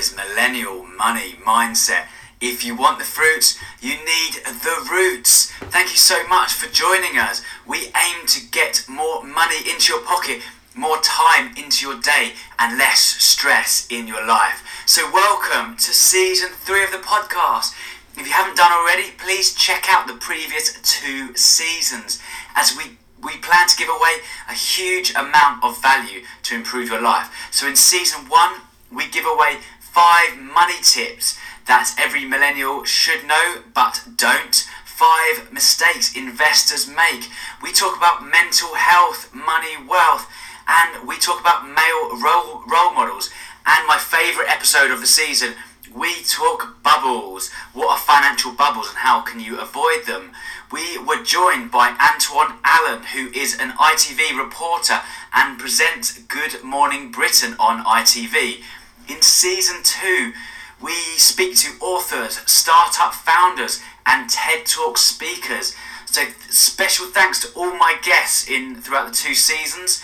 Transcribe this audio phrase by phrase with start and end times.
[0.00, 2.06] Millennial Money Mindset.
[2.40, 5.50] If you want the fruits, you need the roots.
[5.68, 7.42] Thank you so much for joining us.
[7.66, 10.40] We aim to get more money into your pocket,
[10.74, 14.64] more time into your day, and less stress in your life.
[14.86, 17.74] So, welcome to season three of the podcast.
[18.16, 22.22] If you haven't done already, please check out the previous two seasons
[22.56, 27.02] as we we plan to give away a huge amount of value to improve your
[27.02, 27.30] life.
[27.50, 29.58] So in season one, we give away
[29.92, 34.66] five money tips that every millennial should know but don't.
[34.84, 37.28] Five mistakes investors make.
[37.62, 40.28] We talk about mental health, money, wealth,
[40.68, 43.30] and we talk about male role, role models.
[43.66, 45.54] And my favourite episode of the season,
[45.94, 47.50] we talk bubbles.
[47.72, 50.32] What are financial bubbles and how can you avoid them?
[50.70, 55.00] We were joined by Antoine Allen, who is an ITV reporter
[55.34, 58.62] and presents Good Morning Britain on ITV.
[59.10, 60.32] In season two,
[60.80, 65.74] we speak to authors, startup founders, and TED Talk speakers.
[66.06, 70.00] So special thanks to all my guests in throughout the two seasons.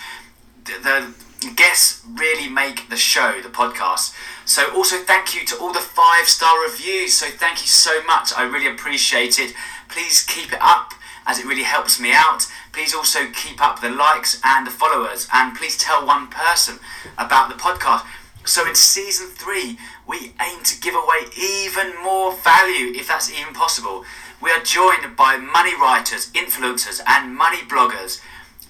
[0.65, 4.13] The, the guests really make the show, the podcast.
[4.45, 7.15] So also thank you to all the five star reviews.
[7.15, 8.33] So thank you so much.
[8.37, 9.55] I really appreciate it.
[9.89, 10.95] Please keep it up
[11.27, 12.49] as it really helps me out.
[12.73, 16.79] Please also keep up the likes and the followers, and please tell one person
[17.17, 18.05] about the podcast.
[18.47, 23.53] So in season three, we aim to give away even more value, if that's even
[23.53, 24.05] possible.
[24.41, 28.23] We are joined by money writers, influencers, and money bloggers.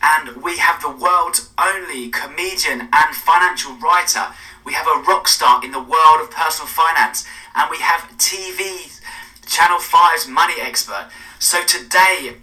[0.02, 4.28] And we have the world's only comedian and financial writer.
[4.64, 7.26] We have a rock star in the world of personal finance.
[7.54, 8.98] And we have TV
[9.46, 11.10] Channel 5's money expert.
[11.38, 12.36] So today,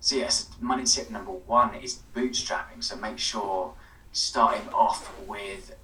[0.00, 2.82] so yes, money tip number one is bootstrapping.
[2.82, 3.74] So make sure
[4.18, 5.76] starting off with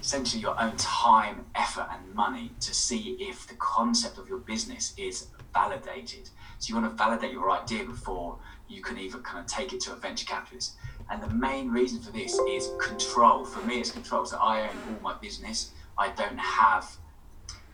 [0.00, 4.92] essentially your own time, effort, and money to see if the concept of your business
[4.96, 6.28] is validated.
[6.58, 8.36] So you want to validate your idea before
[8.68, 10.74] you can even kind of take it to a venture capitalist.
[11.08, 13.44] And the main reason for this is control.
[13.44, 14.26] For me, it's control.
[14.26, 15.70] So I own all my business.
[15.96, 16.96] I don't have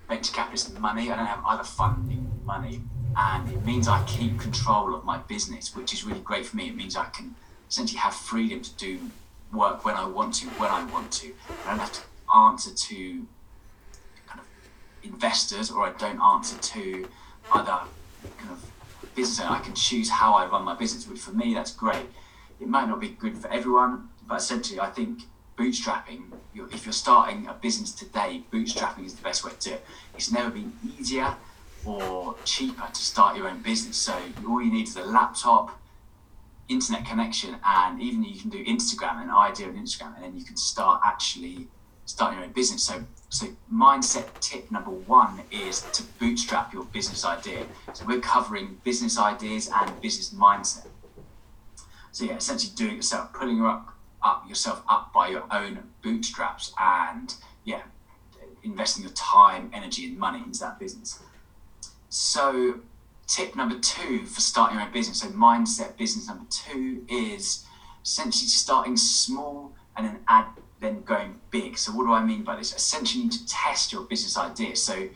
[0.06, 1.10] venture capitalist money.
[1.10, 2.82] I don't have other funding money,
[3.16, 6.68] and it means I keep control of my business, which is really great for me.
[6.68, 7.34] It means I can
[7.70, 8.98] essentially have freedom to do
[9.52, 11.32] work when I want to, when I want to.
[11.66, 12.02] I don't have to
[12.34, 13.26] answer to
[14.26, 14.46] kind of
[15.02, 17.08] investors, or I don't answer to
[17.52, 17.80] other
[18.38, 18.70] kind of
[19.14, 19.40] business.
[19.46, 22.06] I can choose how I run my business, which for me that's great.
[22.60, 25.24] It might not be good for everyone, but essentially I think
[25.58, 26.22] bootstrapping,
[26.54, 29.84] if you're starting a business today, bootstrapping is the best way to do it.
[30.14, 31.34] It's never been easier
[31.84, 33.96] or cheaper to start your own business.
[33.96, 34.16] So
[34.48, 35.78] all you need is a laptop,
[36.72, 40.44] internet connection, and even you can do Instagram, an idea on Instagram, and then you
[40.44, 41.68] can start actually
[42.04, 42.82] starting your own business.
[42.82, 47.64] So, so mindset tip number one is to bootstrap your business idea.
[47.92, 50.88] So we're covering business ideas and business mindset.
[52.10, 55.82] So yeah, essentially doing it yourself, pulling your up up yourself up by your own
[56.02, 57.34] bootstraps and
[57.64, 57.82] yeah
[58.62, 61.20] investing your time energy and money into that business
[62.08, 62.80] so
[63.26, 65.20] tip number two for starting your own business.
[65.20, 67.64] So mindset business number two is
[68.04, 70.46] essentially starting small and then add
[70.80, 71.78] then going big.
[71.78, 72.74] So what do i mean by this?
[72.74, 75.08] Essentially you need to test your business idea so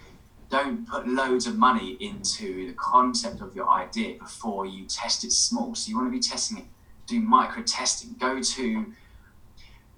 [0.48, 5.32] don't put loads of money into the concept of your idea before you test it
[5.32, 5.74] small.
[5.74, 6.64] So you want to be testing it
[7.06, 8.14] do micro testing.
[8.18, 8.86] Go to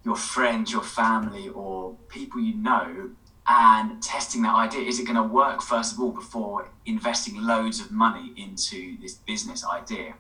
[0.05, 3.11] your friends, your family, or people you know
[3.49, 4.83] and testing that idea.
[4.83, 9.15] Is it going to work, first of all, before investing loads of money into this
[9.15, 10.15] business idea?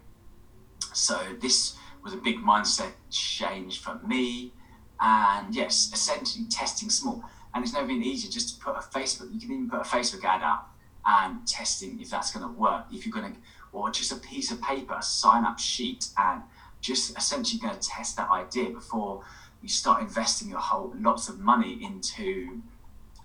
[0.94, 4.52] So, this was a big mindset change for me.
[5.00, 7.22] And yes, essentially testing small.
[7.54, 9.84] And it's never been easier just to put a Facebook, you can even put a
[9.84, 10.66] Facebook ad out
[11.06, 12.86] and testing if that's going to work.
[12.92, 13.38] If you're going to,
[13.72, 16.42] or just a piece of paper, a sign up sheet, and
[16.80, 19.22] just essentially going to test that idea before
[19.62, 22.62] you start investing your whole lots of money into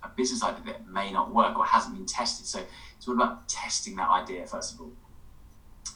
[0.04, 2.46] a business idea that may not work or hasn't been tested.
[2.46, 2.60] So
[2.96, 4.92] it's all about testing that idea first of all.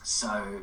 [0.03, 0.61] So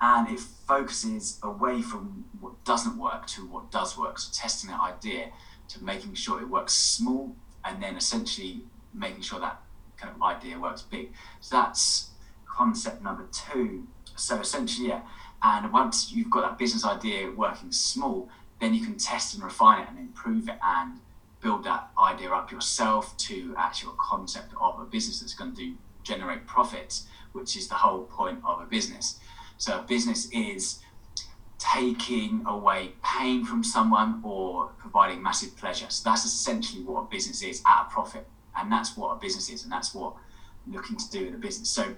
[0.00, 4.18] and it focuses away from what doesn't work to what does work.
[4.18, 5.30] So testing that idea
[5.68, 8.62] to making sure it works small and then essentially
[8.94, 9.60] making sure that
[9.96, 11.12] kind of idea works big.
[11.40, 12.10] So that's
[12.46, 13.86] concept number two.
[14.16, 15.02] So essentially, yeah,
[15.42, 18.28] and once you've got that business idea working small,
[18.60, 20.98] then you can test and refine it and improve it and
[21.40, 25.74] build that idea up yourself to actual concept of a business that's going to do,
[26.02, 29.18] generate profits, which is the whole point of a business.
[29.56, 30.80] So a business is
[31.58, 35.86] taking away pain from someone or providing massive pleasure.
[35.90, 38.26] So that's essentially what a business is at a profit.
[38.56, 40.14] And that's what a business is, and that's what
[40.66, 41.68] I'm looking to do in a business.
[41.68, 41.94] So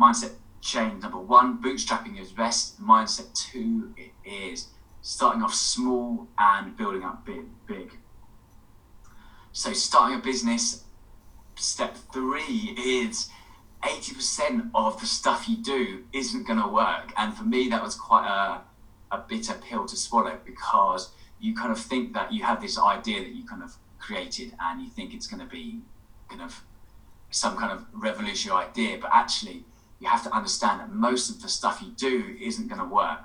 [0.00, 2.80] mindset change number one, bootstrapping is best.
[2.80, 3.94] Mindset two
[4.24, 4.68] is
[5.02, 7.92] starting off small and building up big big.
[9.58, 10.84] So starting a business,
[11.56, 13.28] step three is
[13.82, 17.12] 80% of the stuff you do isn't going to work.
[17.16, 18.60] And for me, that was quite a,
[19.12, 21.10] a bitter pill to swallow because
[21.40, 24.80] you kind of think that you have this idea that you kind of created and
[24.80, 25.80] you think it's going to be
[26.28, 26.62] kind of
[27.30, 28.98] some kind of revolutionary idea.
[29.00, 29.64] But actually,
[29.98, 33.24] you have to understand that most of the stuff you do isn't going to work.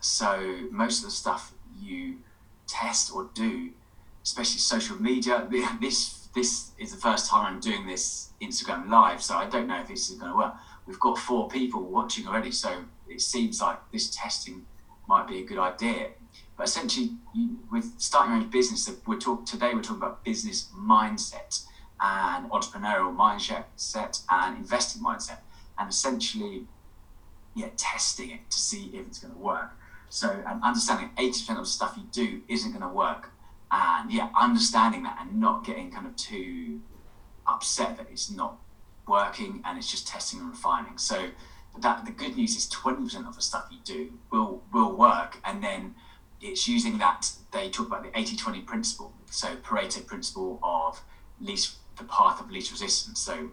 [0.00, 2.18] So most of the stuff you
[2.68, 3.70] test or do,
[4.22, 5.46] especially social media,
[5.80, 9.80] this this is the first time I'm doing this Instagram live, so I don't know
[9.80, 10.54] if this is going to work.
[10.86, 14.64] We've got four people watching already, so it seems like this testing
[15.06, 16.08] might be a good idea.
[16.56, 20.68] But essentially, you, with starting your own business, we're talk, today we're talking about business
[20.76, 21.64] mindset
[22.00, 25.38] and entrepreneurial mindset and investing mindset,
[25.78, 26.66] and essentially,
[27.54, 29.72] yeah, testing it to see if it's going to work.
[30.08, 33.31] So, and understanding 80% of the stuff you do isn't going to work
[33.72, 36.82] and yeah, understanding that and not getting kind of too
[37.46, 38.58] upset that it's not
[39.08, 40.98] working and it's just testing and refining.
[40.98, 41.30] So
[41.78, 45.38] that the good news is twenty percent of the stuff you do will will work,
[45.44, 45.94] and then
[46.40, 47.32] it's using that.
[47.50, 51.02] They talk about the 80-20 principle, so Pareto principle of
[51.40, 53.20] least the path of least resistance.
[53.20, 53.50] So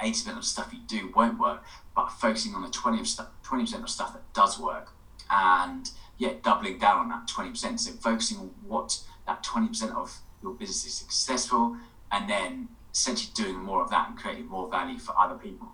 [0.00, 1.64] eighty percent of the stuff you do won't work,
[1.96, 4.92] but focusing on the twenty percent of stuff that does work,
[5.28, 7.80] and yeah, doubling down on that twenty percent.
[7.80, 11.76] So focusing on what that 20% of your business is successful
[12.10, 15.68] and then essentially doing more of that and creating more value for other people.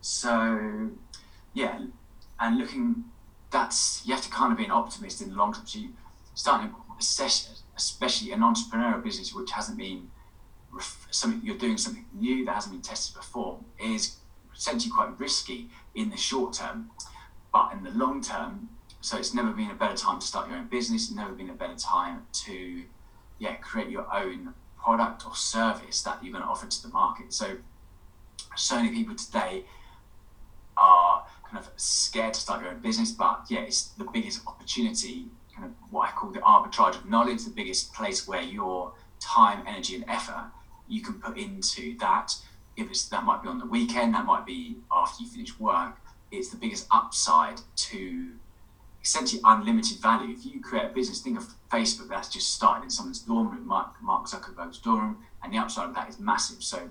[0.00, 0.90] So,
[1.52, 1.80] yeah,
[2.40, 3.04] and looking,
[3.50, 5.66] that's, you have to kind of be an optimist in the long term.
[5.66, 5.80] So,
[6.34, 10.10] starting a session, especially an entrepreneurial business which hasn't been
[11.10, 14.18] something you're doing something new that hasn't been tested before is
[14.54, 16.90] essentially quite risky in the short term,
[17.52, 18.68] but in the long term,
[19.00, 21.10] so it's never been a better time to start your own business.
[21.10, 22.84] Never been a better time to,
[23.38, 27.32] yeah, create your own product or service that you're going to offer to the market.
[27.32, 27.58] So,
[28.56, 29.64] so many people today
[30.76, 35.26] are kind of scared to start your own business, but yeah, it's the biggest opportunity,
[35.54, 39.64] kind of what I call the arbitrage of knowledge, the biggest place where your time,
[39.66, 40.50] energy, and effort
[40.88, 42.34] you can put into that.
[42.76, 45.96] If it's that might be on the weekend, that might be after you finish work.
[46.30, 48.30] It's the biggest upside to
[49.08, 50.34] essentially unlimited value.
[50.34, 53.66] If you create a business, think of Facebook that's just started in someone's dorm room,
[53.66, 56.62] Mark, Mark Zuckerberg's dorm room, and the upside of that is massive.
[56.62, 56.90] So,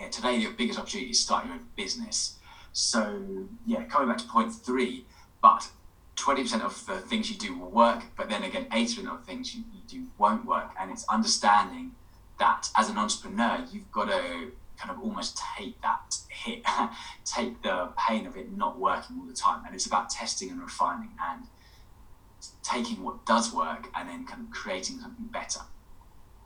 [0.00, 2.38] yeah, today your biggest opportunity is starting your own business.
[2.72, 5.04] So, yeah, coming back to point three,
[5.42, 5.68] but
[6.16, 9.54] 20% of the things you do will work, but then again, 80% of the things
[9.54, 10.70] you, you do won't work.
[10.80, 11.92] And it's understanding
[12.38, 16.64] that as an entrepreneur, you've got to kind of almost take that hit,
[17.24, 19.62] take the pain of it not working all the time.
[19.64, 21.44] And it's about testing and refining and
[22.62, 25.60] taking what does work and then kind of creating something better.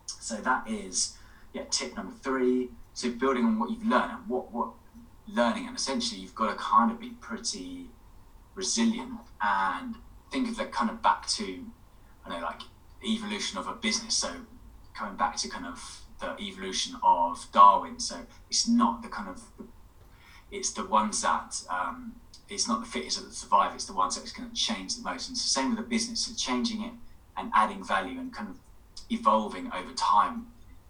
[0.06, 1.16] So that is
[1.52, 2.70] yeah, tip number three.
[2.92, 4.70] So building on what you've learned and what what
[5.28, 7.86] learning and essentially you've got to kind of be pretty
[8.54, 9.96] resilient and
[10.30, 11.64] think of that kind of back to
[12.24, 12.60] I know like
[13.04, 14.14] evolution of a business.
[14.14, 14.30] So
[14.94, 18.00] coming back to kind of the evolution of Darwin.
[18.00, 18.16] So
[18.50, 19.42] it's not the kind of
[20.50, 22.14] it's the ones that um,
[22.48, 23.74] it's not the fittest that survive.
[23.74, 25.28] It's the ones that is going to change the most.
[25.28, 26.20] And it's the same with a business.
[26.20, 26.92] So changing it
[27.36, 28.56] and adding value and kind of
[29.10, 30.46] evolving over time.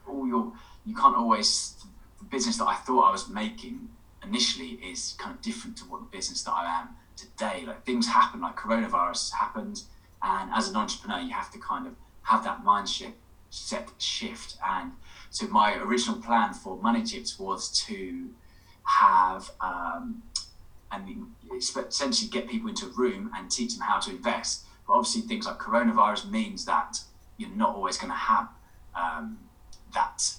[0.09, 0.53] All your
[0.85, 1.75] you can't always
[2.19, 3.89] the business that I thought I was making
[4.23, 7.65] initially is kind of different to what the business that I am today.
[7.67, 9.83] Like things happen, like coronavirus happened,
[10.23, 13.13] and as an entrepreneur, you have to kind of have that mindset
[13.51, 14.93] set shift and
[15.37, 18.31] so my original plan for Money Tips was to
[18.85, 20.23] have um,
[20.91, 24.65] and essentially get people into a room and teach them how to invest.
[24.87, 27.01] But obviously, things like coronavirus means that
[27.37, 28.49] you're not always going to have
[28.95, 29.37] um,
[29.93, 30.37] that.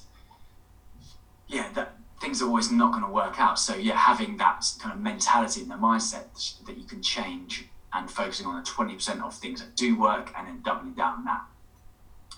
[1.48, 3.60] Yeah, that things are always not going to work out.
[3.60, 8.10] So yeah, having that kind of mentality and the mindset that you can change and
[8.10, 11.26] focusing on the twenty percent of things that do work and then doubling down on
[11.26, 11.44] that.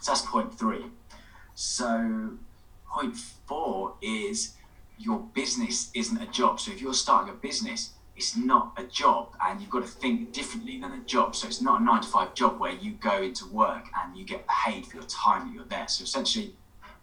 [0.02, 0.88] So that's point three.
[1.56, 2.38] So
[2.90, 4.56] point four is
[4.98, 6.60] your business isn't a job.
[6.60, 10.34] So if you're starting a business, it's not a job and you've got to think
[10.34, 11.36] differently than a job.
[11.36, 14.26] So it's not a nine to five job where you go into work and you
[14.26, 15.88] get paid for your time that you're there.
[15.88, 16.54] So essentially,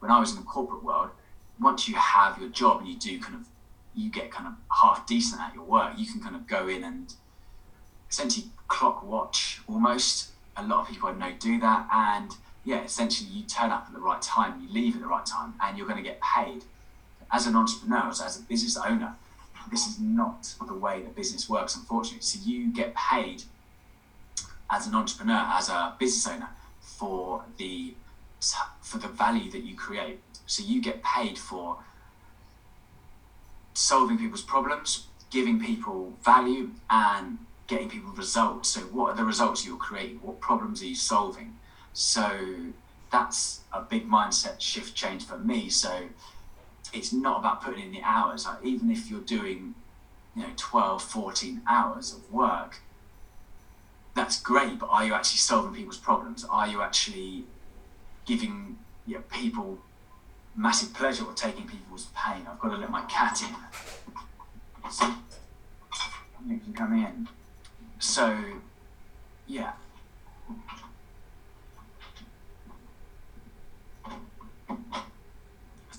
[0.00, 1.10] when I was in the corporate world,
[1.58, 3.48] once you have your job and you do kind of,
[3.94, 4.52] you get kind of
[4.82, 7.14] half decent at your work, you can kind of go in and
[8.10, 10.32] essentially clock watch almost.
[10.58, 12.30] A lot of people I know do that, and
[12.66, 15.54] yeah, essentially you turn up at the right time, you leave at the right time,
[15.62, 16.64] and you're going to get paid.
[17.32, 19.14] As an entrepreneur, as a business owner,
[19.70, 22.22] this is not the way that business works, unfortunately.
[22.22, 23.44] So you get paid
[24.70, 27.94] as an entrepreneur, as a business owner, for the
[28.82, 30.20] for the value that you create.
[30.46, 31.78] So you get paid for
[33.74, 38.68] solving people's problems, giving people value, and getting people results.
[38.70, 40.18] So what are the results you're creating?
[40.22, 41.56] What problems are you solving?
[41.98, 42.56] So
[43.10, 45.70] that's a big mindset shift change for me.
[45.70, 46.10] So
[46.92, 48.44] it's not about putting in the hours.
[48.44, 49.74] Like even if you're doing,
[50.34, 52.80] you know, 12, 14 hours of work,
[54.14, 56.44] that's great, but are you actually solving people's problems?
[56.44, 57.44] Are you actually
[58.26, 58.76] giving
[59.06, 59.78] you know, people
[60.54, 62.46] massive pleasure or taking people's pain?
[62.46, 64.90] I've got to let my cat in.
[64.90, 65.14] So
[66.46, 67.26] you can come in.
[67.98, 68.38] So,
[69.46, 69.72] yeah.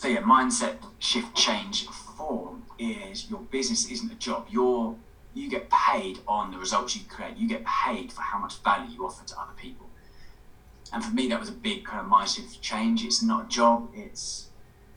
[0.08, 4.48] So yeah, mindset shift change form is your business isn't a job.
[4.50, 4.96] You're
[5.34, 7.36] you get paid on the results you create.
[7.36, 9.90] You get paid for how much value you offer to other people.
[10.94, 13.04] And for me, that was a big kind of mindset change.
[13.04, 14.48] It's not a job, it's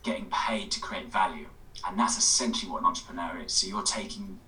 [0.04, 1.48] getting paid to create value.
[1.84, 3.52] And that's essentially what an entrepreneur is.
[3.52, 4.38] So you're taking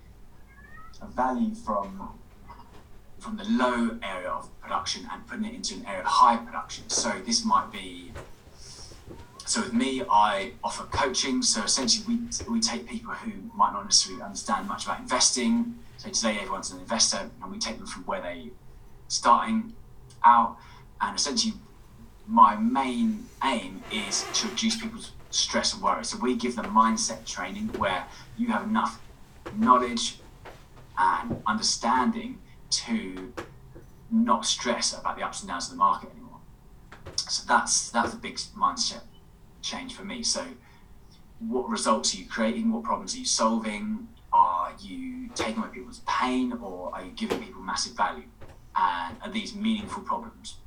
[1.01, 2.17] a value from
[3.19, 6.87] from the low area of production and putting it into an area of high production.
[6.87, 8.13] So this might be
[9.45, 11.41] so with me, I offer coaching.
[11.41, 15.75] So essentially, we we take people who might not necessarily understand much about investing.
[15.97, 18.51] So today, everyone's an investor, and we take them from where they
[19.09, 19.73] starting
[20.23, 20.57] out.
[21.01, 21.53] And essentially,
[22.27, 26.05] my main aim is to reduce people's stress and worry.
[26.05, 28.05] So we give them mindset training where
[28.37, 29.01] you have enough
[29.57, 30.19] knowledge
[30.97, 33.33] and understanding to
[34.09, 36.39] not stress about the ups and downs of the market anymore.
[37.17, 39.01] So that's that's a big mindset
[39.63, 40.21] change for me.
[40.23, 40.45] So,
[41.39, 42.71] what results are you creating?
[42.71, 44.07] What problems are you solving?
[44.31, 48.23] Are you taking away people's pain or are you giving people massive value?
[48.75, 50.57] And are these meaningful problems?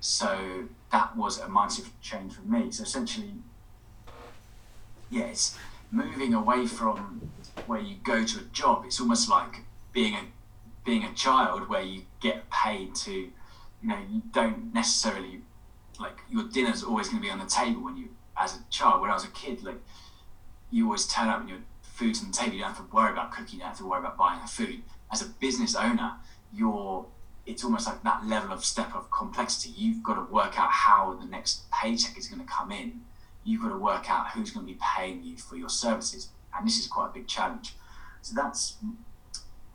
[0.00, 2.70] So, that was a mindset change for me.
[2.70, 3.34] So, essentially,
[5.10, 5.58] yes,
[5.90, 7.30] moving away from
[7.66, 9.60] where you go to a job, it's almost like
[9.92, 10.24] being a
[10.84, 13.30] being a child where you get paid to, you
[13.82, 15.40] know, you don't necessarily
[15.98, 19.00] like your dinner's always going to be on the table when you as a child,
[19.00, 19.80] when I was a kid, like
[20.70, 22.54] you always turn up and your food's on the table.
[22.54, 23.54] You don't have to worry about cooking.
[23.54, 24.82] You don't have to worry about buying the food.
[25.12, 26.16] As a business owner,
[26.52, 27.06] you're
[27.46, 29.74] it's almost like that level of step of complexity.
[29.76, 33.02] You've got to work out how the next paycheck is going to come in.
[33.44, 36.66] You've got to work out who's going to be paying you for your services, and
[36.66, 37.74] this is quite a big challenge.
[38.22, 38.76] So that's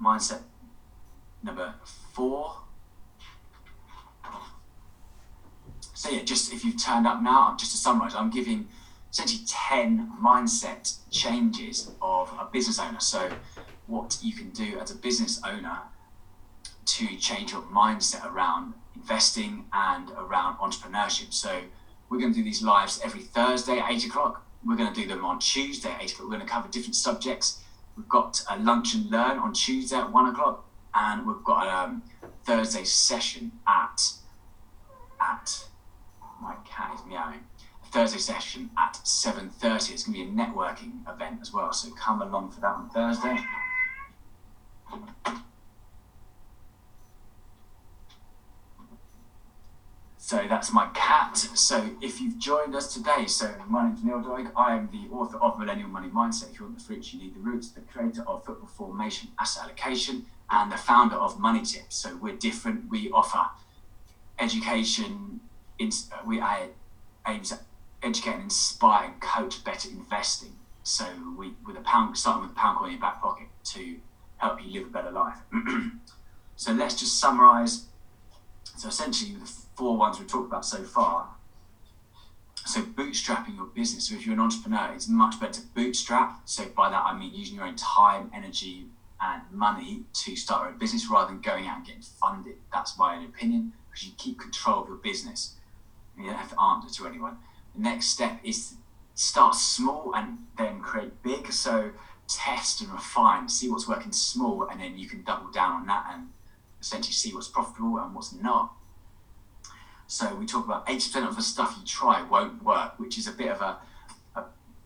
[0.01, 0.41] mindset
[1.43, 1.75] number
[2.13, 2.55] four.
[5.99, 8.69] So yeah, just if you've turned up now, just to summarize, I'm giving
[9.11, 13.01] essentially 10 mindset changes of a business owner.
[13.01, 13.29] So
[13.85, 15.79] what you can do as a business owner
[16.85, 21.33] to change your mindset around investing and around entrepreneurship.
[21.33, 21.63] So
[22.09, 24.45] we're going to do these lives every Thursday at 8 o'clock.
[24.63, 26.29] We're going to do them on Tuesday at 8 o'clock.
[26.29, 27.61] We're going to cover different subjects.
[27.97, 30.65] We've got a lunch and learn on Tuesday at 1 o'clock.
[30.95, 32.03] And we've got a um,
[32.45, 34.13] Thursday session at
[35.21, 35.65] at
[36.41, 37.41] my cat is meowing.
[37.91, 39.91] Thursday session at 7.30.
[39.91, 42.89] It's going to be a networking event as well, so come along for that on
[42.89, 43.37] Thursday.
[50.29, 51.35] So that's my cat.
[51.37, 54.51] So if you've joined us today, so my name's Neil Doig.
[54.55, 56.51] I am the author of Millennial Money Mindset.
[56.51, 57.69] If you want the fruits, you need the roots.
[57.69, 61.95] The creator of Football Formation Asset Allocation and the founder of Money Tips.
[61.95, 62.91] So we're different.
[62.91, 63.43] We offer
[64.37, 65.39] education,
[66.25, 66.69] we I
[67.27, 67.59] aim to
[68.01, 70.55] educate and inspire and coach better investing.
[70.83, 71.05] So
[71.37, 73.97] we with a pound starting with a pound coin in your back pocket to
[74.37, 75.37] help you live a better life.
[76.55, 77.85] so let's just summarize.
[78.77, 81.29] So essentially the four ones we've talked about so far.
[82.65, 84.09] So bootstrapping your business.
[84.09, 86.41] So if you're an entrepreneur, it's much better to bootstrap.
[86.45, 88.87] So by that I mean using your own time, energy,
[89.21, 92.55] and money to start a business rather than going out and getting funded.
[92.71, 95.55] That's my own opinion because you keep control of your business
[96.27, 97.37] have to answer to anyone.
[97.75, 98.75] The next step is
[99.13, 101.51] start small and then create big.
[101.51, 101.91] So
[102.27, 106.05] test and refine, see what's working small, and then you can double down on that
[106.13, 106.29] and
[106.79, 108.73] essentially see what's profitable and what's not.
[110.07, 113.31] So we talk about 80% of the stuff you try won't work, which is a
[113.31, 113.77] bit of a,
[114.35, 114.43] a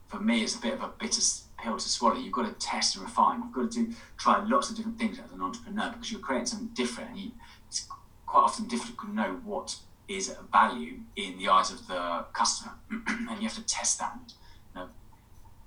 [0.07, 1.21] for me, is a bit of a bitter
[1.57, 2.17] pill to swallow.
[2.17, 3.41] You've got to test and refine.
[3.41, 6.47] You've got to do try lots of different things as an entrepreneur because you're creating
[6.47, 7.11] something different.
[7.11, 7.31] And you,
[7.67, 7.87] it's
[8.25, 12.74] quite often difficult to know what is a value in the eyes of the customer,
[13.07, 14.13] and you have to test that.
[14.13, 14.33] And,
[14.75, 14.89] you know,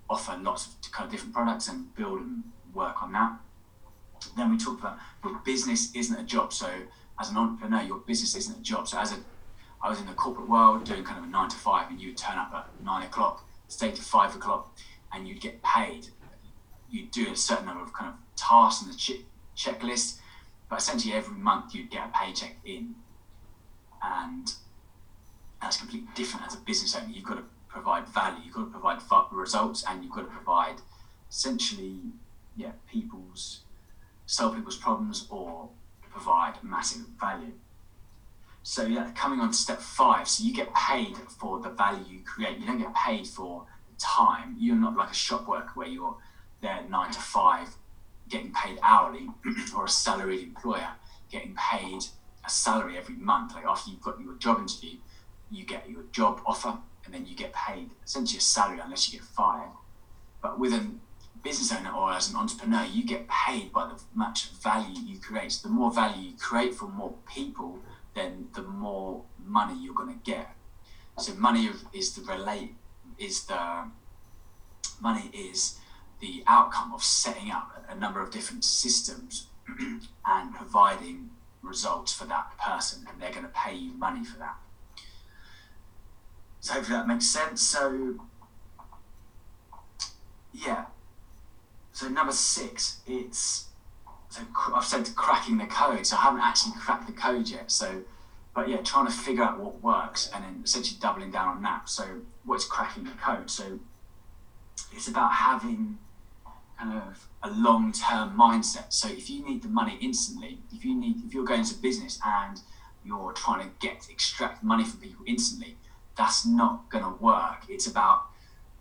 [0.08, 2.42] offer lots of kind of different products and build and
[2.74, 3.32] work on that.
[4.36, 6.52] Then we talked about your business isn't a job.
[6.52, 6.70] So
[7.20, 8.88] as an entrepreneur, your business isn't a job.
[8.88, 9.16] So as a
[9.82, 12.16] I was in the corporate world doing kind of a nine to five, and you'd
[12.16, 14.76] turn up at nine o'clock, stay to five o'clock,
[15.12, 16.08] and you'd get paid.
[16.90, 19.24] You'd do a certain number of kind of tasks in the ch-
[19.56, 20.18] checklist,
[20.68, 22.94] but essentially every month you'd get a paycheck in,
[24.26, 24.52] and
[25.60, 27.08] that's completely different as a business owner.
[27.10, 28.98] You've got to provide value, you've got to provide
[29.32, 30.76] results, and you've got to provide
[31.30, 31.98] essentially,
[32.56, 33.60] yeah, people's
[34.26, 35.68] solve people's problems or
[36.10, 37.52] provide massive value.
[38.62, 42.20] So yeah, coming on to step five, so you get paid for the value you
[42.24, 42.58] create.
[42.58, 43.64] You don't get paid for
[43.98, 44.56] time.
[44.58, 46.16] You're not like a shop worker where you're
[46.60, 47.68] there nine to five,
[48.28, 49.28] getting paid hourly,
[49.76, 50.88] or a salaried employer
[51.30, 52.04] getting paid
[52.46, 53.54] a salary every month.
[53.54, 54.98] Like after you've got your job interview,
[55.50, 59.18] you get your job offer, and then you get paid essentially a salary unless you
[59.18, 59.70] get fired.
[60.42, 60.86] But with a
[61.42, 65.52] business owner or as an entrepreneur, you get paid by the much value you create.
[65.52, 67.78] So the more value you create for more people
[68.16, 70.56] then the more money you're going to get.
[71.18, 72.74] So money is the relate
[73.18, 73.84] is the
[75.00, 75.78] money is
[76.20, 79.46] the outcome of setting up a number of different systems
[80.26, 81.30] and providing
[81.66, 84.56] results for that person, and they're going to pay you money for that.
[86.60, 87.62] So hopefully that makes sense.
[87.62, 88.14] So
[90.52, 90.86] yeah.
[91.92, 93.66] So number six, it's
[94.28, 94.42] so
[94.74, 97.70] I've said cracking the code, so I haven't actually cracked the code yet.
[97.70, 98.02] So,
[98.54, 101.88] but yeah, trying to figure out what works and then essentially doubling down on that.
[101.88, 102.04] So,
[102.44, 103.50] what's cracking the code?
[103.50, 103.78] So,
[104.92, 105.98] it's about having
[106.78, 108.92] kind of a long-term mindset.
[108.92, 112.18] So, if you need the money instantly, if you need, if you're going into business
[112.24, 112.60] and
[113.04, 115.76] you're trying to get extract money from people instantly,
[116.16, 117.64] that's not going to work.
[117.68, 118.26] It's about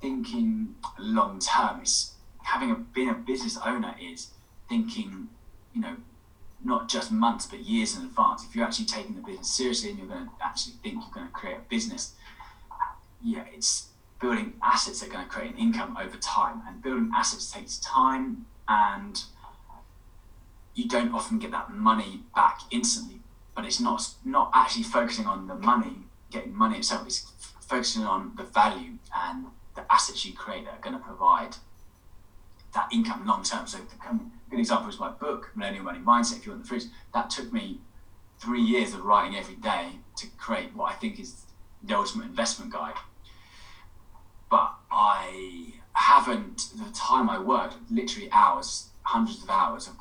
[0.02, 1.80] thinking long term.
[1.82, 4.32] It's having a being a business owner is
[4.68, 5.30] thinking
[5.76, 5.98] you know,
[6.64, 8.44] not just months but years in advance.
[8.46, 11.28] If you're actually taking the business seriously and you're going to actually think you're going
[11.28, 12.14] to create a business,
[13.22, 13.90] yeah, it's
[14.26, 16.64] building assets are going to create an income over time.
[16.68, 19.24] And building assets takes time, and
[20.74, 23.20] you don't often get that money back instantly.
[23.56, 25.98] But it's not not actually focusing on the money,
[26.32, 27.06] getting money itself.
[27.06, 31.56] It's focusing on the value and the assets you create that are going to provide
[32.74, 33.68] that income long term.
[33.68, 36.88] So the, good example is my book, Millennial Money Mindset, if you want the fruits.
[37.14, 37.80] That took me
[38.40, 41.44] three years of writing every day to create what I think is
[41.84, 42.96] the ultimate investment guide.
[44.56, 49.96] But I haven't, the time I worked, literally hours, hundreds of hours of,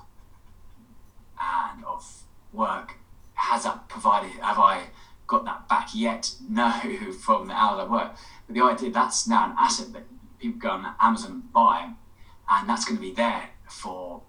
[1.41, 2.93] and of work,
[3.35, 4.85] has that provided, have I
[5.27, 6.31] got that back yet?
[6.49, 6.71] No,
[7.21, 8.13] from the hours I work.
[8.47, 10.05] But the idea that's now an asset that
[10.39, 11.91] people go on Amazon and buy,
[12.49, 14.23] and that's going to be there for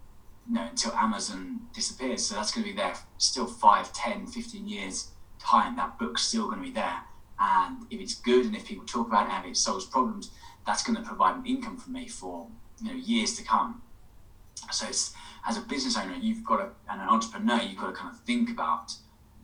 [0.48, 2.26] you know, until Amazon disappears.
[2.26, 5.76] So that's going to be there still 5, 10, 15 years time.
[5.76, 7.02] That book's still going to be there.
[7.40, 10.32] And if it's good and if people talk about it and it solves problems,
[10.66, 12.48] that's going to provide an income for me for
[12.82, 13.82] you know years to come.
[14.72, 18.14] So as a business owner, you've got to, and an entrepreneur, you've got to kind
[18.14, 18.94] of think about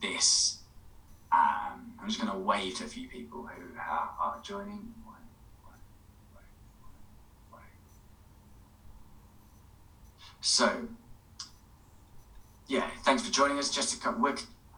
[0.00, 0.58] this.
[1.32, 4.94] Um, I'm just going to wave to a few people who are, are joining.
[10.44, 10.88] So,
[12.66, 13.70] yeah, thanks for joining us.
[13.70, 14.34] Just to we're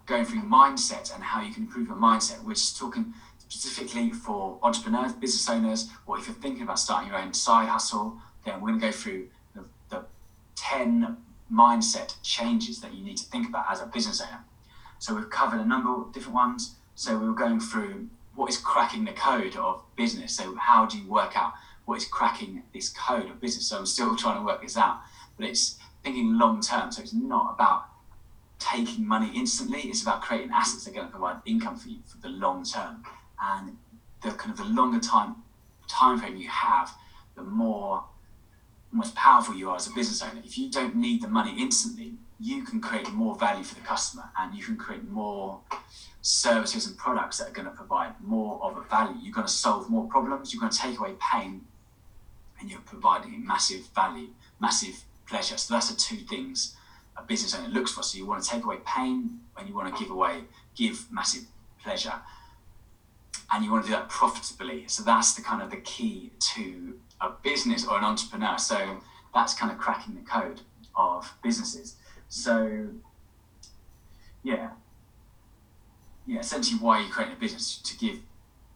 [0.07, 2.43] going through mindset and how you can improve your mindset.
[2.43, 7.19] We're just talking specifically for entrepreneurs, business owners, or if you're thinking about starting your
[7.19, 10.05] own side hustle, then we're going to go through the, the
[10.57, 11.17] 10
[11.53, 14.45] mindset changes that you need to think about as a business owner.
[14.99, 16.77] So we've covered a number of different ones.
[16.95, 20.37] So we were going through what is cracking the code of business.
[20.37, 21.53] So how do you work out
[21.85, 23.67] what is cracking this code of business?
[23.69, 25.01] So I'm still trying to work this out
[25.37, 26.93] but it's thinking long term.
[26.93, 27.87] So it's not about
[28.59, 29.81] taking money instantly.
[29.81, 32.65] It's about creating assets that are going to provide income for you for the long
[32.65, 33.03] term.
[33.43, 33.77] And
[34.23, 35.37] the kind of the longer time
[35.89, 36.91] time frame you have,
[37.35, 38.05] the more
[38.91, 40.41] most powerful you are as a business owner.
[40.45, 44.31] If you don't need the money instantly, you can create more value for the customer
[44.39, 45.61] and you can create more
[46.23, 49.17] services and products that are going to provide more of a value.
[49.21, 51.63] You're going to solve more problems, you're going to take away pain,
[52.61, 54.29] and you're providing massive value,
[54.61, 55.57] massive pleasure.
[55.57, 56.77] So that's the two things
[57.17, 58.03] a business owner looks for.
[58.03, 61.45] So you want to take away pain and you want to give away, give massive
[61.83, 62.15] pleasure.
[63.53, 64.85] And you want to do that profitably.
[64.89, 68.59] So that's the kind of the key to a business or an entrepreneur.
[68.59, 68.99] So
[69.35, 70.63] that's kind of cracking the code
[70.97, 71.97] of businesses.
[72.29, 72.89] So
[74.43, 74.71] yeah,
[76.27, 78.19] yeah, essentially why you create a business to give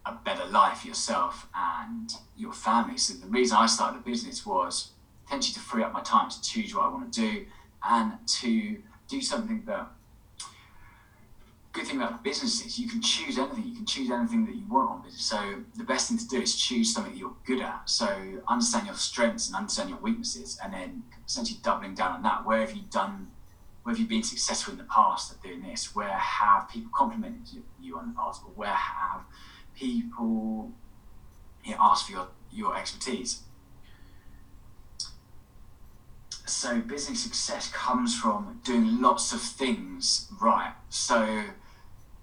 [0.07, 2.97] a better life yourself and your family.
[2.99, 4.91] So the reason I started a business was
[5.25, 7.47] potentially to free up my time to choose what I want to do
[7.83, 9.89] and to do something that
[11.73, 13.65] good thing about business is you can choose anything.
[13.65, 15.25] You can choose anything that you want on business.
[15.25, 17.89] So the best thing to do is choose something that you're good at.
[17.89, 22.45] So understand your strengths and understand your weaknesses, and then essentially doubling down on that.
[22.45, 23.29] Where have you done?
[23.83, 25.95] Where have you been successful in the past at doing this?
[25.95, 29.23] Where have people complimented you on the past, or where have
[29.75, 30.73] people
[31.65, 33.43] you know, asked for your your expertise?
[36.49, 40.73] So business success comes from doing lots of things right.
[40.89, 41.45] So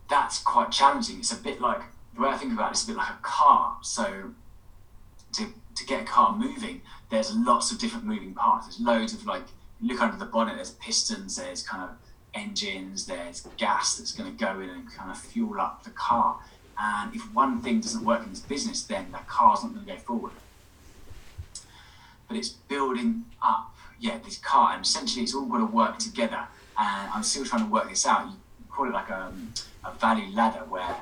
[0.10, 1.20] that's quite challenging.
[1.20, 1.82] It's a bit like
[2.16, 3.78] the way I think about it is a bit like a car.
[3.82, 4.32] So
[5.34, 8.68] to to get a car moving, there's lots of different moving parts.
[8.68, 9.44] There's loads of like
[9.82, 10.56] look under the bonnet.
[10.56, 11.36] There's pistons.
[11.36, 11.90] There's kind of
[12.34, 13.06] engines.
[13.06, 16.40] There's gas that's going to go in and kind of fuel up the car.
[16.78, 19.92] And if one thing doesn't work in this business, then the car's not going to
[19.94, 20.34] go forward.
[22.28, 26.48] But it's building up, yeah, this car, and essentially it's all got to work together.
[26.78, 28.28] And I'm still trying to work this out.
[28.28, 28.36] You
[28.70, 29.54] call it like um,
[29.84, 30.98] a, a value ladder where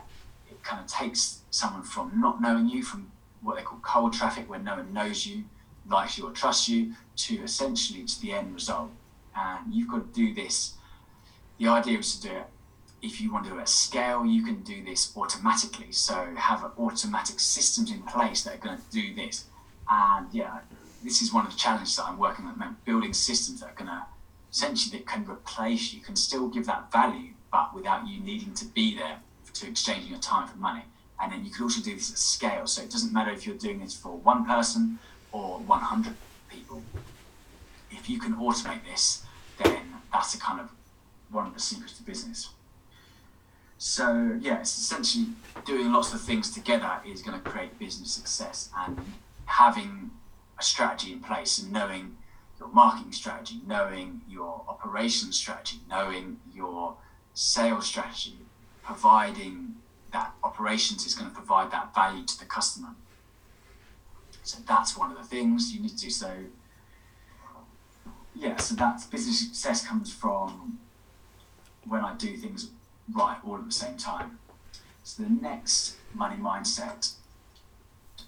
[0.49, 4.49] it kind of takes someone from not knowing you, from what they call cold traffic,
[4.49, 5.43] where no one knows you,
[5.89, 8.91] likes you, or trusts you, to essentially to the end result.
[9.35, 10.75] And you've got to do this.
[11.59, 12.45] The idea is to do it.
[13.01, 15.91] If you want to do it at scale, you can do this automatically.
[15.91, 19.45] So have automatic systems in place that are going to do this.
[19.89, 20.59] And yeah,
[21.03, 23.89] this is one of the challenges that I'm working on, building systems that are going
[23.89, 24.05] to
[24.51, 28.65] essentially that can replace you, can still give that value, but without you needing to
[28.65, 29.17] be there
[29.53, 30.83] to exchanging your time for money.
[31.19, 32.67] And then you can also do this at scale.
[32.67, 34.99] So it doesn't matter if you're doing this for one person
[35.31, 36.13] or 100
[36.49, 36.83] people.
[37.91, 39.23] If you can automate this,
[39.63, 40.69] then that's a kind of
[41.31, 42.49] one of the secrets to business.
[43.77, 45.27] So yeah, it's essentially
[45.65, 48.99] doing lots of things together is going to create business success and
[49.45, 50.11] having
[50.63, 52.17] strategy in place and knowing
[52.59, 56.95] your marketing strategy, knowing your operations strategy, knowing your
[57.33, 58.37] sales strategy,
[58.83, 59.75] providing
[60.11, 62.89] that operations is going to provide that value to the customer.
[64.43, 66.09] So that's one of the things you need to do.
[66.09, 66.31] So
[68.35, 70.79] yeah, so that business success comes from
[71.87, 72.71] when I do things
[73.11, 74.39] right all at the same time.
[75.03, 77.13] So the next money mindset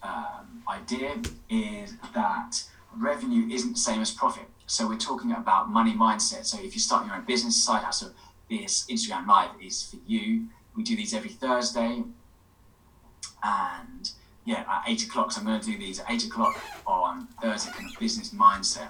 [0.03, 2.63] um, idea is that
[2.97, 4.45] revenue isn't the same as profit.
[4.67, 6.45] So we're talking about money mindset.
[6.45, 8.11] So if you're starting your own business side hustle,
[8.49, 10.47] this Instagram Live is for you.
[10.75, 12.03] We do these every Thursday.
[13.43, 14.11] And
[14.45, 15.31] yeah, at eight o'clock.
[15.31, 18.89] So I'm going to do these at eight o'clock on Thursday, kind of business mindset.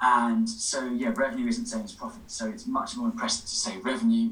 [0.00, 2.22] And so yeah, revenue isn't the same as profit.
[2.26, 4.30] So it's much more impressive to say revenue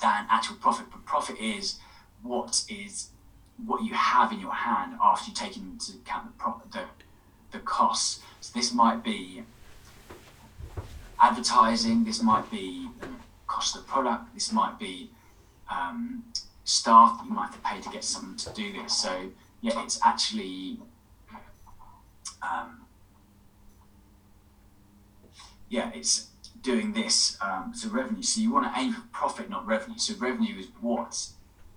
[0.00, 0.86] than actual profit.
[0.90, 1.78] But profit is
[2.22, 3.10] what is
[3.66, 6.84] what you have in your hand after you take into account the profit, the,
[7.52, 8.20] the costs.
[8.40, 9.42] So this might be
[11.20, 13.08] advertising, this might be the
[13.46, 15.10] cost of the product, this might be
[15.70, 16.24] um,
[16.64, 18.96] staff that you might have to pay to get someone to do this.
[18.96, 20.78] So yeah, it's actually
[22.42, 22.86] um,
[25.68, 26.28] yeah, it's
[26.62, 27.36] doing this.
[27.40, 28.22] Um, so revenue.
[28.22, 29.98] So you want to aim for profit, not revenue.
[29.98, 31.28] So revenue is what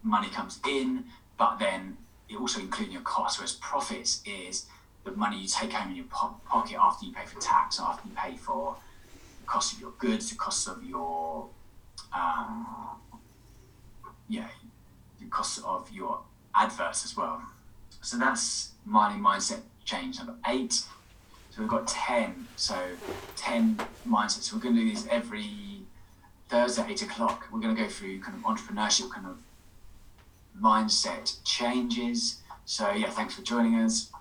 [0.03, 1.05] money comes in,
[1.41, 1.97] but then
[2.29, 3.39] it also includes your costs.
[3.39, 4.67] Whereas profits is
[5.03, 8.07] the money you take home in your po- pocket after you pay for tax, after
[8.07, 8.75] you pay for
[9.39, 11.47] the cost of your goods, the cost of your
[12.13, 12.67] um,
[14.29, 14.49] yeah,
[15.19, 16.19] the cost of your
[16.53, 17.41] adverts as well.
[18.01, 20.73] So that's money mindset change number eight.
[20.73, 22.49] So we've got 10.
[22.55, 22.77] So
[23.37, 23.77] 10
[24.07, 24.43] mindsets.
[24.43, 25.49] So we're going to do these every
[26.49, 27.47] Thursday, 8 o'clock.
[27.51, 29.37] We're going to go through kind of entrepreneurship kind of
[30.61, 32.41] mindset changes.
[32.65, 34.11] So yeah, thanks for joining us.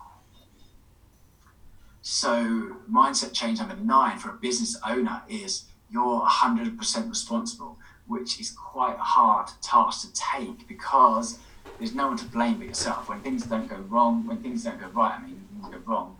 [2.02, 7.76] So mindset change number nine for a business owner is you're 100% responsible,
[8.06, 11.38] which is quite a hard task to take because
[11.78, 13.08] there's no one to blame but yourself.
[13.08, 16.16] When things don't go wrong, when things don't go right, I mean, go wrong,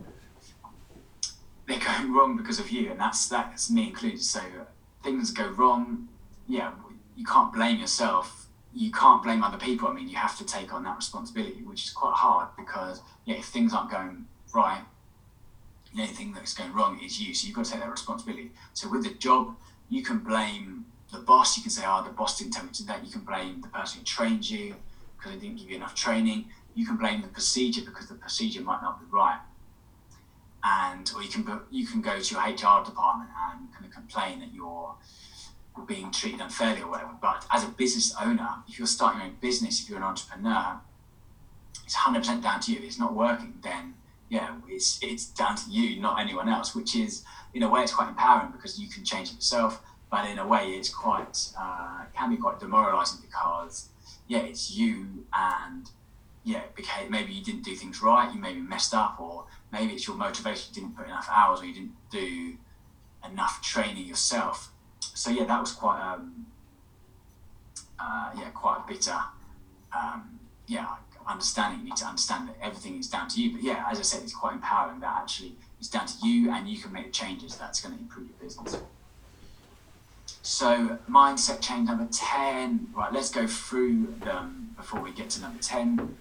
[1.67, 4.21] they're going wrong because of you, and that's that's me included.
[4.21, 4.41] So
[5.03, 6.09] things go wrong,
[6.47, 6.73] yeah,
[7.17, 9.89] you can't blame yourself you can't blame other people.
[9.89, 13.47] I mean, you have to take on that responsibility, which is quite hard because if
[13.47, 14.83] things aren't going right,
[15.95, 17.35] the only thing that's going wrong is you.
[17.35, 18.53] So you've got to take that responsibility.
[18.75, 19.57] So with the job,
[19.89, 21.57] you can blame the boss.
[21.57, 23.61] You can say, "Oh, the boss didn't tell me to do that." You can blame
[23.61, 24.77] the person who trained you
[25.17, 26.47] because they didn't give you enough training.
[26.73, 29.41] you can blame the procedure because the procedure might not be right.
[30.63, 34.39] And or you can you can go to your HR department and kind of complain
[34.39, 34.95] that you're
[35.87, 37.13] being treated unfairly or whatever.
[37.21, 40.81] But as a business owner, if you're starting your own business, if you're an entrepreneur,
[41.85, 42.79] it's hundred percent down to you.
[42.79, 43.95] If it's not working, then
[44.29, 46.75] yeah, it's it's down to you, not anyone else.
[46.75, 49.83] Which is in a way it's quite empowering because you can change it yourself.
[50.11, 53.89] But in a way, it's quite uh, can be quite demoralising because
[54.29, 55.89] yeah, it's you and
[56.45, 60.07] yeah, because maybe you didn't do things right, you maybe messed up, or maybe it's
[60.07, 62.57] your motivation, you didn't put enough hours, or you didn't do
[63.31, 64.73] enough training yourself.
[65.15, 66.47] So yeah, that was quite um,
[67.99, 69.19] uh, yeah, quite a bitter
[69.97, 70.97] um, yeah
[71.27, 71.81] understanding.
[71.81, 73.53] You need to understand that everything is down to you.
[73.53, 76.69] But yeah, as I said, it's quite empowering that actually it's down to you, and
[76.69, 78.77] you can make the changes that's going to improve your business.
[80.43, 82.89] So mindset change number ten.
[82.95, 86.17] Right, let's go through them before we get to number ten.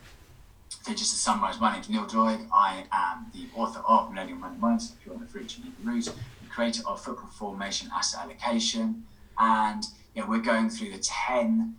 [0.84, 2.47] So just to summarise, my name is Neil Doig.
[2.54, 5.73] I am the author of Millennial Money Mindset, if you want the fruit, you need
[5.78, 9.03] the root, the creator of Football Formation Asset Allocation.
[9.38, 9.83] And
[10.15, 11.75] yeah, we're going through the 10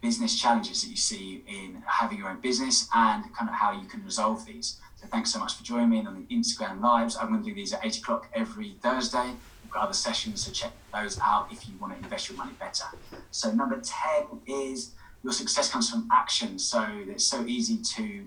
[0.00, 3.86] business challenges that you see in having your own business and kind of how you
[3.86, 4.78] can resolve these.
[4.96, 7.16] So thanks so much for joining me on the Instagram lives.
[7.16, 9.32] I'm going to do these at 8 o'clock every Thursday.
[9.62, 12.52] We've got other sessions, so check those out if you want to invest your money
[12.58, 12.84] better.
[13.30, 16.58] So number 10 is your success comes from action.
[16.58, 18.24] So it's so easy to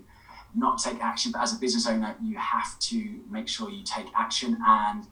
[0.55, 1.31] not take action.
[1.31, 5.05] But as a business owner, you have to make sure you take action and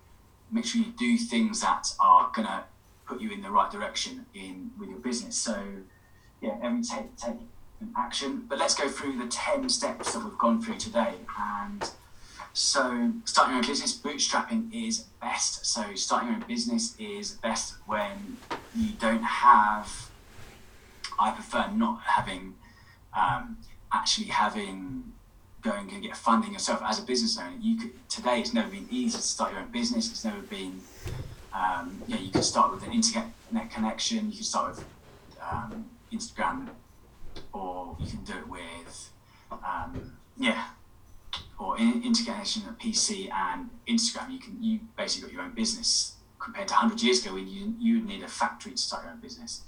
[0.52, 2.66] make sure you do things that are gonna
[3.06, 5.36] put you in the right direction in with your business.
[5.36, 5.64] So
[6.42, 7.38] yeah, every take take
[7.80, 8.46] an action.
[8.48, 11.16] But let's go through the ten steps that we've gone through today.
[11.40, 11.90] And
[12.54, 15.66] so starting your own business, bootstrapping is best.
[15.66, 18.38] So starting your own business is best when
[18.76, 20.10] you don't have.
[21.20, 22.56] I prefer not having
[23.16, 23.58] um,
[23.94, 25.14] actually having
[25.62, 27.56] going and get funding yourself as a business owner.
[27.60, 30.10] You could today it's never been easy to start your own business.
[30.10, 30.82] It's never been
[31.54, 32.18] um, yeah.
[32.18, 33.32] You can start with an internet
[33.70, 34.30] connection.
[34.32, 34.86] You can start with
[35.42, 36.70] um, Instagram,
[37.54, 39.10] or you can do it with
[39.52, 40.66] um, yeah,
[41.60, 44.32] or in, interconnection of PC and Instagram.
[44.32, 47.76] You can you basically got your own business compared to 100 years ago when you
[47.80, 49.64] you need a factory to start your own business.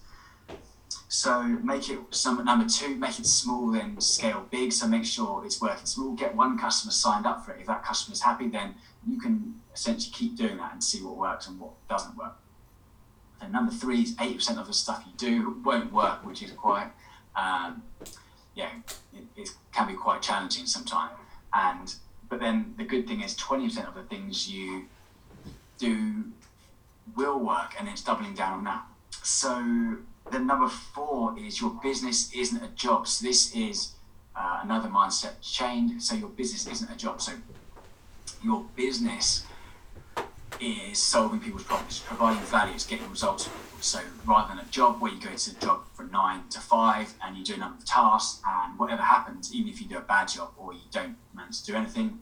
[1.14, 4.74] So make it some number two, make it small, then scale big.
[4.74, 6.14] So make sure it's working small.
[6.16, 7.62] Get one customer signed up for it.
[7.62, 8.74] If that customer is happy, then
[9.08, 12.36] you can essentially keep doing that and see what works and what doesn't work.
[13.40, 16.52] And number three is eighty percent of the stuff you do won't work, which is
[16.52, 16.90] quite
[17.36, 17.84] um,
[18.56, 18.70] yeah,
[19.14, 21.14] it, it can be quite challenging sometimes.
[21.54, 21.94] And
[22.28, 24.86] but then the good thing is twenty percent of the things you
[25.78, 26.24] do
[27.16, 28.84] will work, and it's doubling down on that.
[29.22, 29.98] So
[30.32, 33.08] then number four is your business isn't a job.
[33.08, 33.94] So this is
[34.36, 36.02] uh, another mindset change.
[36.02, 37.22] So your business isn't a job.
[37.22, 37.34] So
[38.44, 39.46] your business
[40.60, 43.50] is solving people's problems, providing values, getting results.
[43.82, 47.14] So rather than a job where you go to the job from nine to five
[47.24, 50.02] and you do a number of tasks and whatever happens, even if you do a
[50.02, 52.22] bad job or you don't manage to do anything,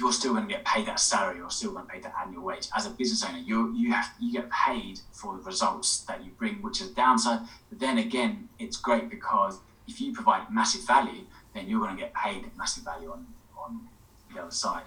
[0.00, 1.36] you're still going to get paid that salary.
[1.36, 2.68] You're still going to pay that annual wage.
[2.74, 6.30] As a business owner, you you have you get paid for the results that you
[6.38, 7.40] bring, which is a downside.
[7.68, 12.00] But then again, it's great because if you provide massive value, then you're going to
[12.00, 13.26] get paid massive value on
[13.58, 13.88] on
[14.32, 14.84] the other side.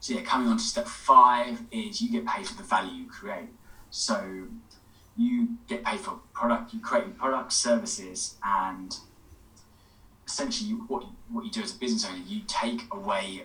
[0.00, 3.08] So yeah, coming on to step five is you get paid for the value you
[3.08, 3.48] create.
[3.90, 4.48] So
[5.16, 8.94] you get paid for product, you create products, services, and
[10.26, 13.44] essentially what what you do as a business owner, you take away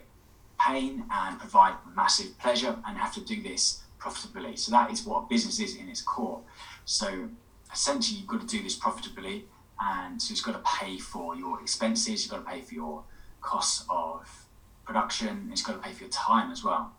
[0.59, 4.55] pain and provide massive pleasure and have to do this profitably.
[4.55, 6.41] So that is what business is in its core.
[6.85, 7.29] So
[7.71, 9.45] essentially, you've got to do this profitably,
[9.79, 12.23] and so it's got to pay for your expenses.
[12.23, 13.03] You've got to pay for your
[13.41, 14.45] costs of
[14.85, 15.49] production.
[15.51, 16.91] It's got to pay for your time as well,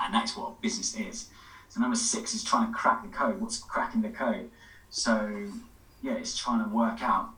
[0.00, 1.28] and that's what business is.
[1.68, 3.40] So number six is trying to crack the code.
[3.40, 4.50] What's cracking the code?
[4.90, 5.48] So
[6.02, 7.30] yeah, it's trying to work out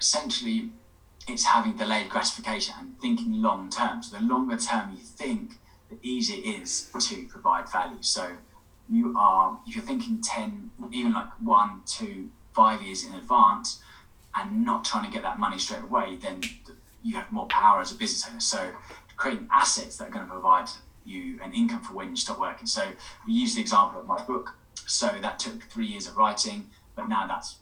[0.00, 0.70] essentially
[1.28, 4.02] it's having delayed gratification and thinking long term.
[4.02, 5.58] So the longer term you think,
[5.90, 7.98] the easier it is to provide value.
[8.00, 8.32] So
[8.88, 13.80] you are, if you're thinking 10, even like one, two, five years in advance
[14.34, 16.42] and not trying to get that money straight away, then
[17.02, 18.40] you have more power as a business owner.
[18.40, 18.72] So
[19.16, 20.68] creating assets that are going to provide
[21.04, 22.66] you an income for when you stop working.
[22.66, 22.82] So
[23.26, 24.54] we use the example of my book.
[24.86, 27.56] So that took three years of writing, but now that's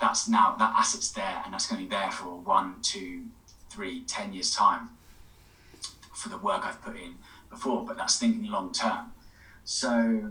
[0.00, 3.24] that's now that asset's there and that's going to be there for one, two,
[3.70, 4.90] three, ten years time
[6.14, 7.14] for the work I've put in
[7.50, 7.84] before.
[7.84, 9.12] But that's thinking long term.
[9.64, 10.30] So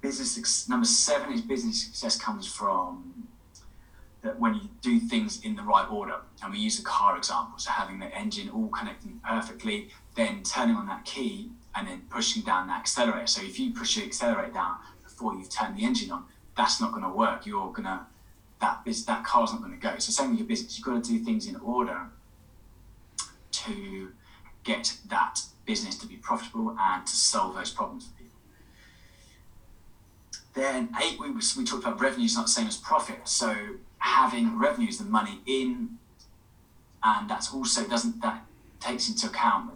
[0.00, 3.28] business number seven is business success comes from
[4.22, 7.58] that when you do things in the right order, and we use the car example,
[7.58, 12.42] so having the engine all connecting perfectly, then turning on that key and then pushing
[12.42, 13.26] down the accelerator.
[13.26, 16.24] So if you push the accelerator down before you've turned the engine on,
[16.56, 17.46] that's not going to work.
[17.46, 18.06] You're gonna
[18.60, 19.98] that is that car's not going to go.
[19.98, 22.06] So same with your business, you've got to do things in order
[23.52, 24.12] to
[24.64, 28.38] get that business to be profitable and to solve those problems for people.
[30.54, 33.28] Then eight, we, we talked about revenues not the same as profit.
[33.28, 33.54] So
[33.98, 35.98] having revenues, the money in,
[37.02, 38.44] and that's also doesn't that
[38.80, 39.72] takes into account.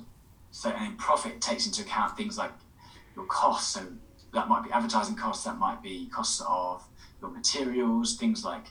[0.52, 2.52] So and profit takes into account things like
[3.14, 3.74] your costs.
[3.74, 3.82] So
[4.32, 5.44] that might be advertising costs.
[5.44, 6.82] That might be costs of
[7.20, 8.66] your materials, things like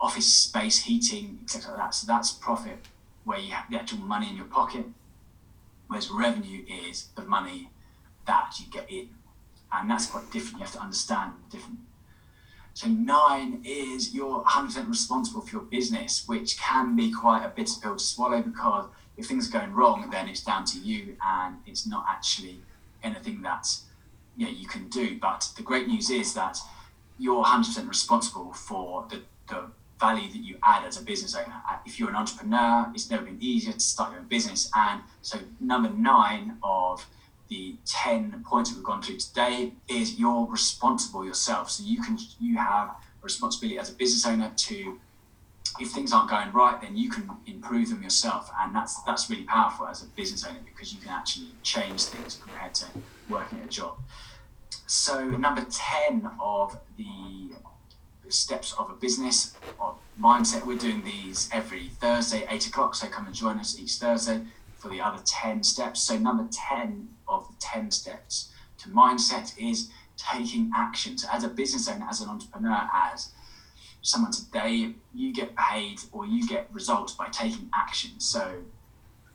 [0.00, 1.72] office space, heating, etc.
[1.72, 1.94] Like that.
[1.94, 2.78] So that's profit,
[3.24, 4.86] where you have the actual money in your pocket.
[5.88, 7.70] Whereas revenue is the money
[8.26, 9.08] that you get in,
[9.72, 10.58] and that's quite different.
[10.58, 11.78] You have to understand different.
[12.74, 17.80] So nine is you're 100% responsible for your business, which can be quite a bitter
[17.80, 21.56] pill to swallow because if things are going wrong, then it's down to you, and
[21.66, 22.60] it's not actually
[23.02, 23.66] anything that
[24.36, 25.18] you, know, you can do.
[25.18, 26.58] But the great news is that
[27.18, 29.64] you're 100% responsible for the, the
[29.98, 31.62] value that you add as a business owner.
[31.68, 34.70] Uh, if you're an entrepreneur, it's never been easier to start your own business.
[34.74, 37.06] And so, number nine of
[37.48, 41.70] the 10 points that we've gone through today is you're responsible yourself.
[41.70, 45.00] So, you can you have a responsibility as a business owner to
[45.78, 49.44] if things aren't going right, then you can improve them yourself, and that's that's really
[49.44, 52.86] powerful as a business owner because you can actually change things compared to
[53.28, 53.98] working at a job.
[54.86, 57.50] So number ten of the
[58.28, 62.94] steps of a business or mindset, we're doing these every Thursday, eight o'clock.
[62.94, 64.42] So come and join us each Thursday
[64.78, 66.00] for the other ten steps.
[66.00, 71.18] So number ten of the ten steps to mindset is taking action.
[71.18, 73.30] So as a business owner, as an entrepreneur, as
[74.02, 78.12] someone today, you get paid or you get results by taking action.
[78.18, 78.62] So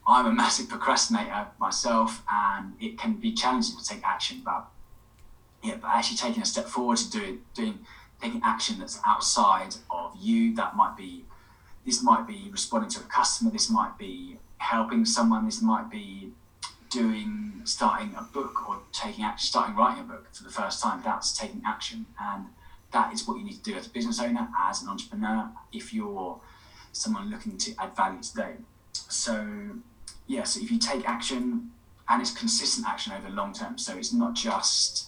[0.07, 4.41] I'm a massive procrastinator myself, and it can be challenging to take action.
[4.43, 4.65] But
[5.63, 7.79] yeah, but actually taking a step forward to do it, doing
[8.21, 10.55] taking action that's outside of you.
[10.55, 11.25] That might be
[11.85, 13.51] this might be responding to a customer.
[13.51, 15.45] This might be helping someone.
[15.45, 16.31] This might be
[16.89, 21.01] doing starting a book or taking action, starting writing a book for the first time.
[21.03, 22.47] That's taking action and
[22.91, 25.93] that is what you need to do as a business owner, as an entrepreneur, if
[25.93, 26.39] you're
[26.91, 28.55] someone looking to add value today.
[28.93, 29.47] So,
[30.27, 31.71] yeah, so if you take action
[32.09, 35.07] and it's consistent action over the long term, so it's not just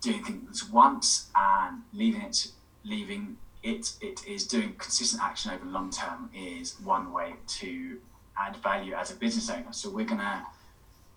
[0.00, 2.48] doing things once and leaving it,
[2.84, 7.98] leaving it, it is doing consistent action over long term is one way to
[8.38, 9.72] add value as a business owner.
[9.72, 10.46] So, we're gonna,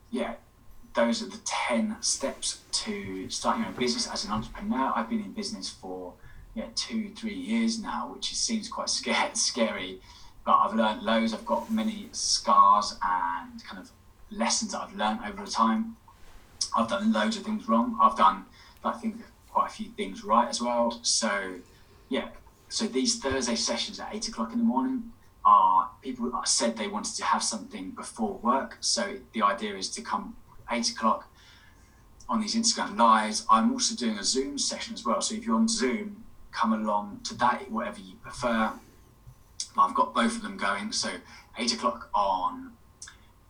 [0.09, 0.33] yeah,
[0.93, 4.91] those are the 10 steps to starting your own business as an entrepreneur.
[4.95, 6.13] I've been in business for
[6.53, 10.01] yeah, two, three years now, which seems quite scary, scary,
[10.45, 11.33] but I've learned loads.
[11.33, 13.91] I've got many scars and kind of
[14.31, 15.95] lessons that I've learned over the time.
[16.75, 17.97] I've done loads of things wrong.
[18.01, 18.45] I've done,
[18.83, 19.17] I think,
[19.49, 20.99] quite a few things right as well.
[21.01, 21.55] So,
[22.09, 22.29] yeah,
[22.69, 25.11] so these Thursday sessions at eight o'clock in the morning
[25.43, 28.77] are people said they wanted to have something before work.
[28.79, 30.35] So the idea is to come
[30.71, 31.27] eight o'clock
[32.29, 33.45] on these Instagram lives.
[33.49, 35.19] I'm also doing a Zoom session as well.
[35.21, 38.71] So if you're on Zoom, come along to that, whatever you prefer.
[39.77, 40.91] I've got both of them going.
[40.91, 41.09] So
[41.57, 42.70] eight o'clock on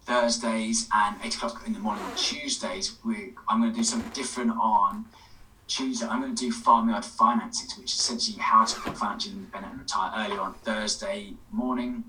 [0.05, 2.97] Thursdays and eight o'clock in the morning on Tuesdays.
[3.05, 5.05] We, I'm going to do something different on
[5.67, 6.05] Tuesday.
[6.07, 9.81] I'm going to do farmyard finances, which is essentially how to become financially independent and
[9.81, 12.03] retire early on Thursday morning.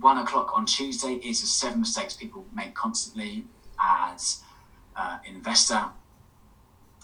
[0.00, 3.44] One o'clock on Tuesday is the seven mistakes people make constantly
[3.80, 4.42] as
[4.96, 5.86] uh, an investor.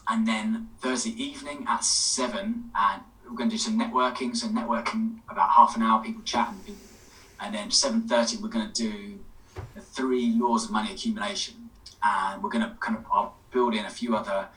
[0.08, 4.36] And then Thursday evening at seven, and we're going to do some networking.
[4.36, 6.58] So networking about half an hour, people chatting,
[7.38, 9.20] and then seven thirty we're going to do
[9.78, 11.70] three laws of money accumulation,
[12.02, 14.48] and we're going to kind of I'll build in a few other.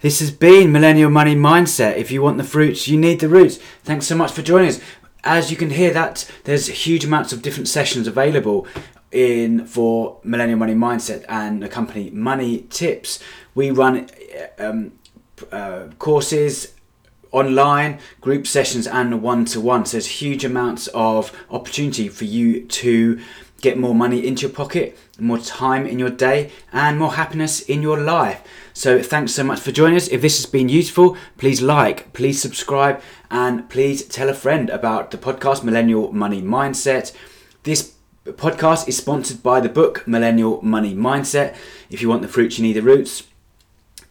[0.00, 1.96] this has been Millennial Money Mindset.
[1.96, 3.58] If you want the fruits, you need the roots.
[3.82, 4.80] Thanks so much for joining us.
[5.24, 8.66] As you can hear, that there's huge amounts of different sessions available
[9.10, 13.18] in for Millennial Money Mindset and the company Money Tips.
[13.54, 14.08] We run
[14.58, 14.92] um,
[15.50, 16.74] uh, courses
[17.32, 19.84] online, group sessions, and one to one.
[19.84, 23.20] So there's huge amounts of opportunity for you to
[23.60, 27.82] get more money into your pocket, more time in your day, and more happiness in
[27.82, 28.42] your life.
[28.72, 30.08] So thanks so much for joining us.
[30.08, 33.00] If this has been useful, please like, please subscribe,
[33.30, 37.12] and please tell a friend about the podcast Millennial Money Mindset.
[37.62, 37.94] This
[38.26, 41.56] podcast is sponsored by the book Millennial Money Mindset.
[41.90, 43.22] If you want the fruits, you need the roots.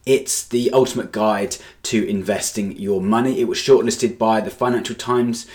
[0.05, 3.39] It's the ultimate guide to investing your money.
[3.41, 5.47] It was shortlisted by the Financial Times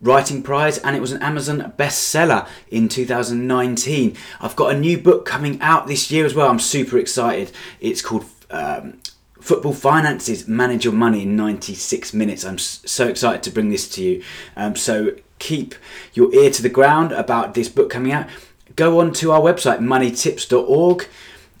[0.00, 4.16] Writing Prize and it was an Amazon bestseller in 2019.
[4.40, 6.48] I've got a new book coming out this year as well.
[6.50, 7.52] I'm super excited.
[7.80, 8.98] It's called um,
[9.40, 12.44] Football Finances Manage Your Money in 96 Minutes.
[12.44, 14.22] I'm so excited to bring this to you.
[14.56, 15.74] Um, so keep
[16.14, 18.26] your ear to the ground about this book coming out.
[18.74, 21.08] Go on to our website, moneytips.org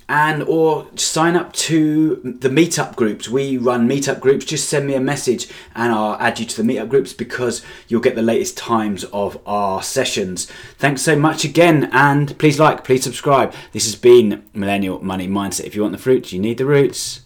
[0.08, 3.28] and or sign up to the meetup groups.
[3.28, 4.44] We run meetup groups.
[4.44, 8.00] Just send me a message and I'll add you to the meetup groups because you'll
[8.00, 10.50] get the latest times of our sessions.
[10.78, 13.52] Thanks so much again and please like, please subscribe.
[13.72, 15.64] This has been Millennial Money Mindset.
[15.64, 17.22] If you want the fruits, you need the roots.